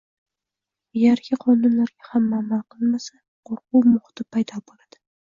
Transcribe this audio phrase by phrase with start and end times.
[0.99, 3.19] Agarki qonunlarga hamma amal qilmasa,
[3.49, 4.99] qo‘rquv muhiti paydo bo‘ladi.